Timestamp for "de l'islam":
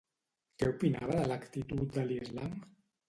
1.99-2.57